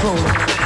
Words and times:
says 0.00 0.57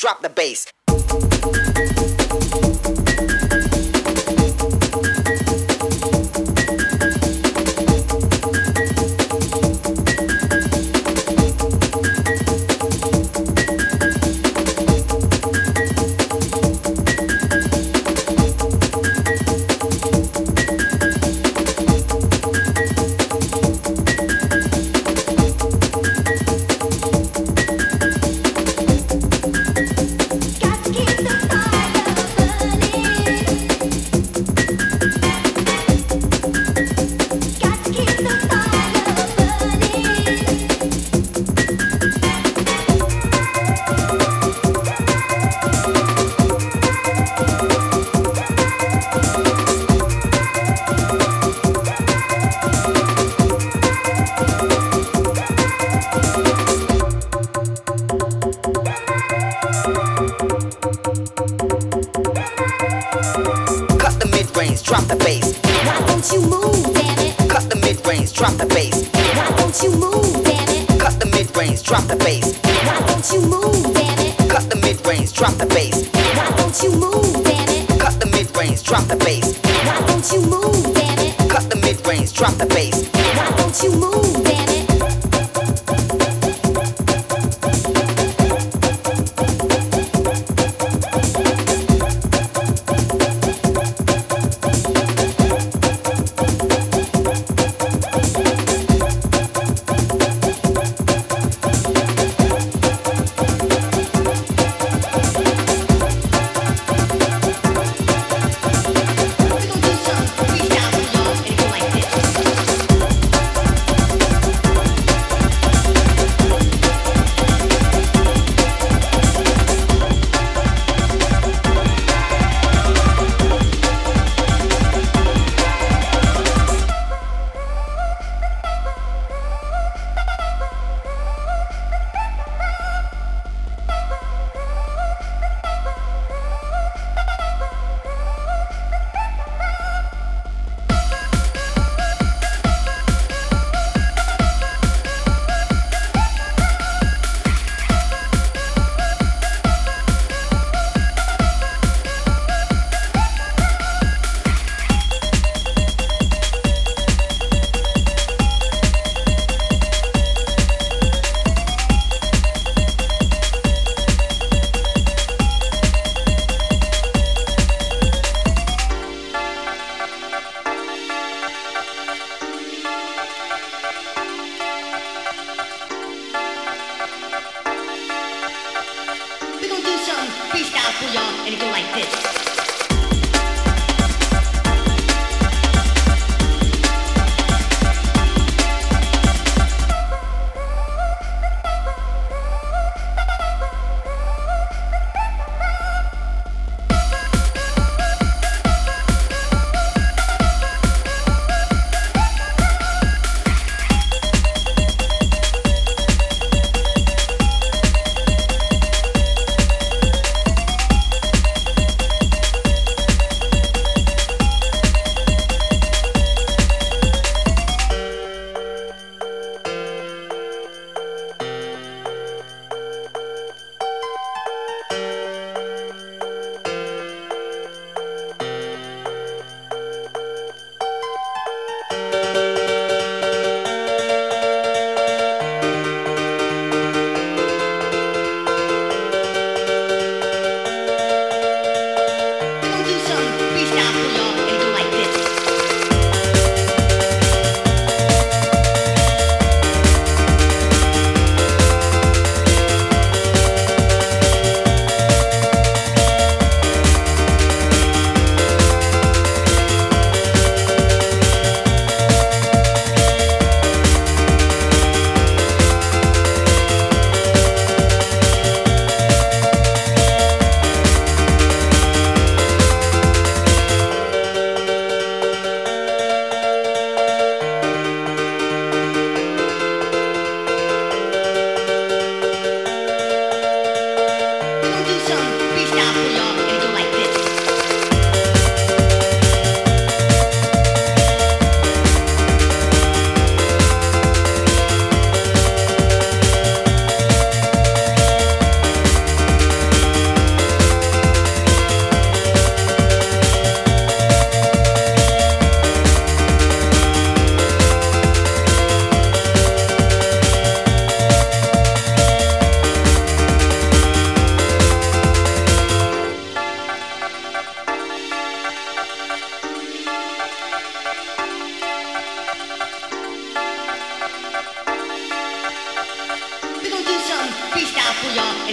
drop 0.00 0.22
the 0.22 0.30
bass. 0.30 0.66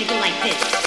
And 0.02 0.08
go 0.08 0.16
like 0.20 0.44
this. 0.44 0.87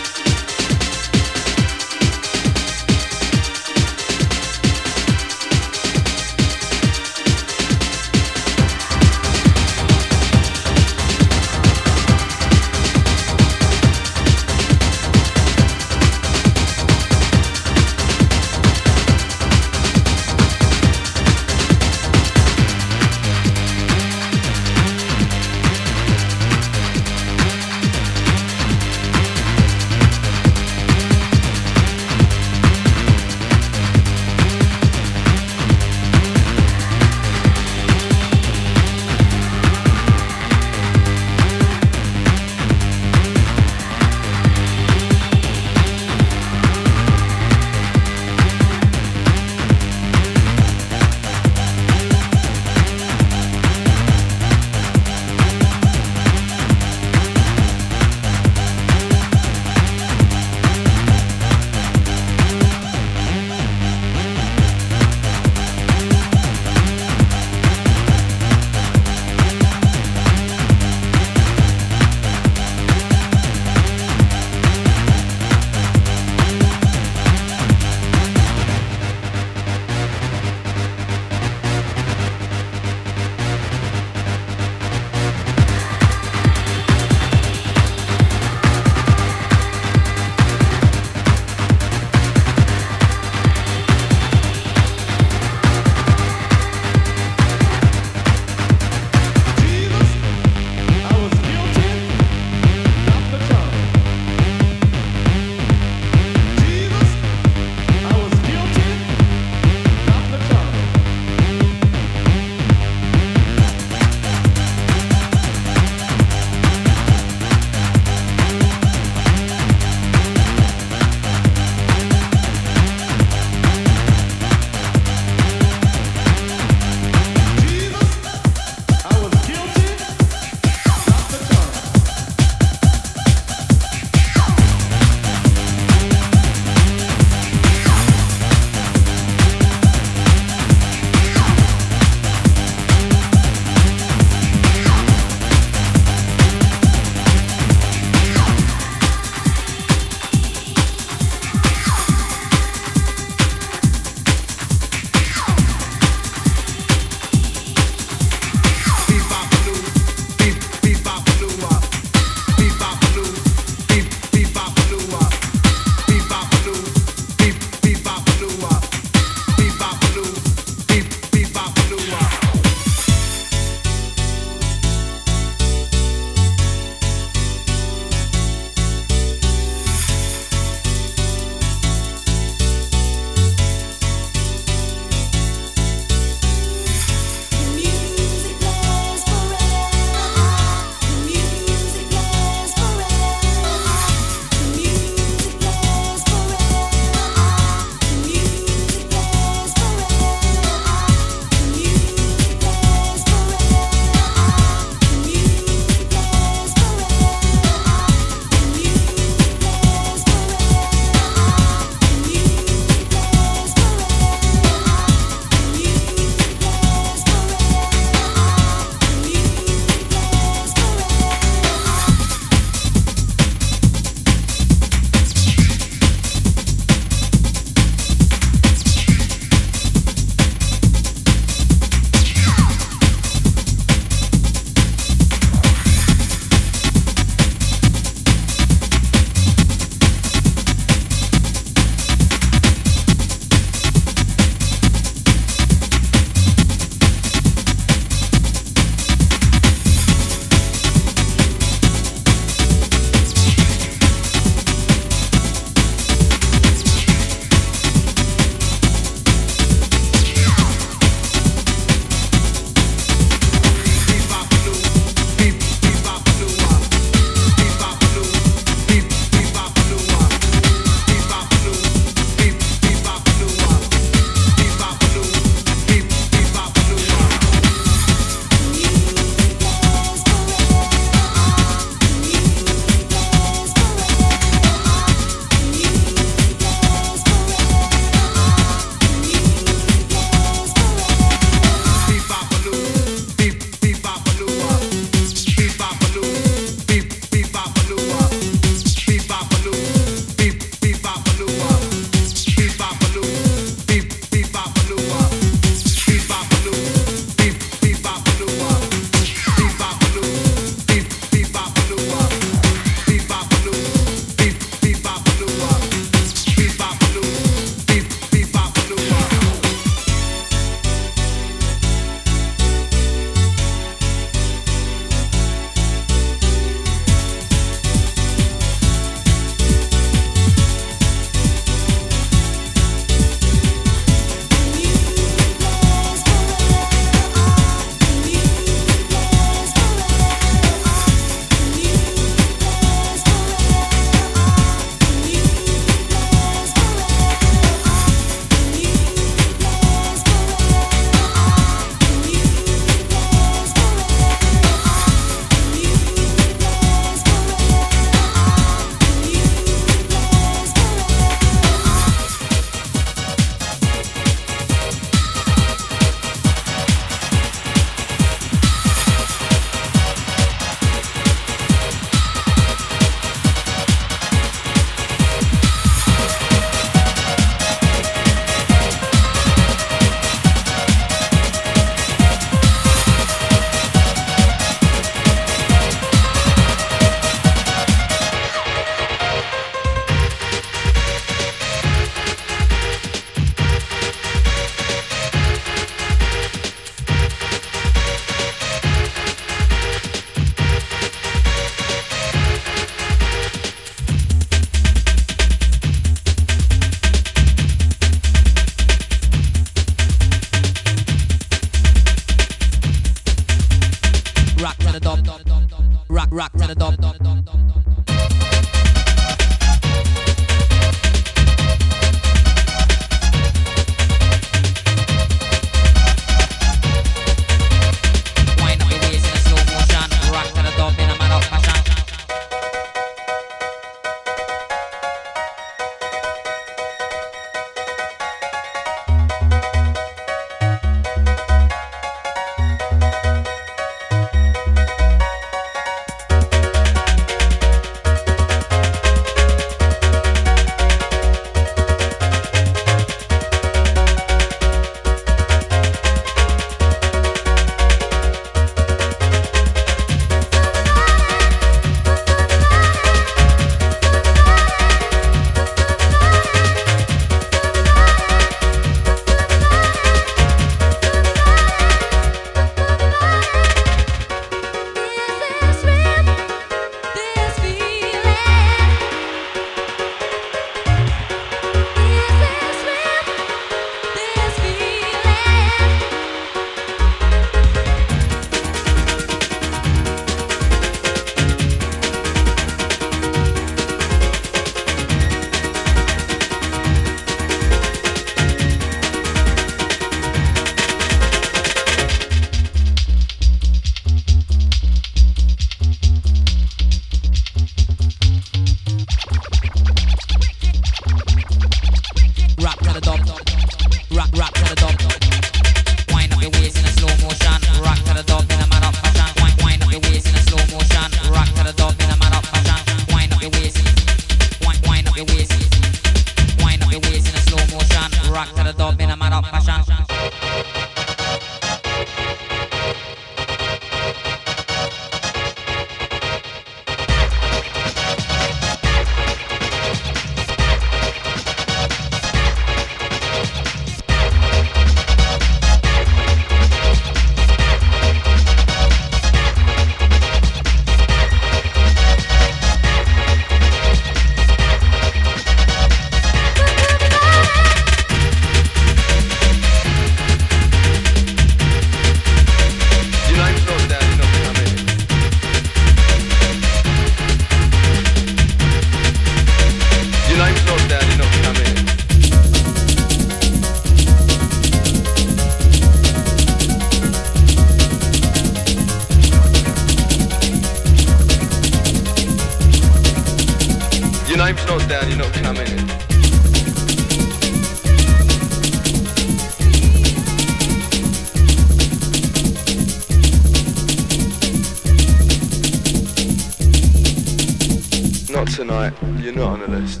you're 599.20 599.34
not 599.34 599.48
on 599.48 599.60
the 599.60 599.68
list. 599.68 600.00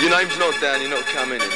Your 0.00 0.10
name's 0.10 0.38
not 0.38 0.60
down, 0.60 0.80
you're 0.80 0.90
not 0.90 1.04
coming 1.06 1.40
in. 1.40 1.50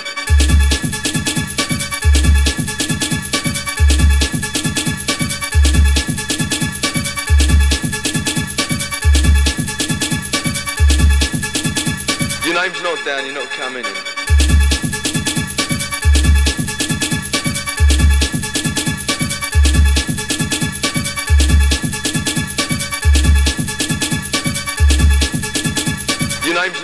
Your 12.45 12.55
name's 12.55 12.83
not 12.83 13.05
down, 13.05 13.27
you're 13.27 13.35
not 13.35 13.51
coming 13.51 13.85
in. 13.85 14.00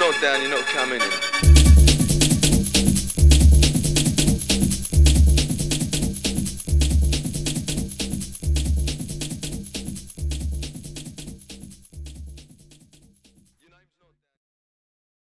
meltdown, 0.06 0.40
you're 0.40 0.50
not 0.50 0.66
coming 0.66 1.00
in. 1.00 1.25